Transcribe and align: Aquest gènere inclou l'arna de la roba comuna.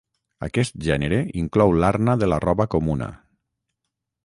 Aquest 0.45 0.79
gènere 0.87 1.19
inclou 1.41 1.75
l'arna 1.85 2.17
de 2.23 2.31
la 2.33 2.41
roba 2.49 2.69
comuna. 2.77 3.13